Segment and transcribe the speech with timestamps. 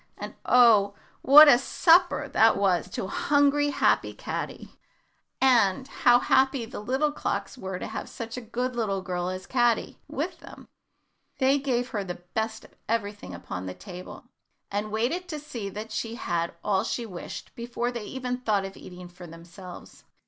[0.17, 0.95] And, oh!
[1.21, 4.69] what a supper that was to hungry, happy little Caddy!
[5.39, 9.45] and how happy the little clocks were to have such a good little girl as
[9.45, 10.69] Caddy with them!
[11.37, 14.25] They gave her the best of everything upon the table,
[14.71, 18.75] and waited to see that she had all she wished before they even thought of
[18.75, 20.03] eating for themselves.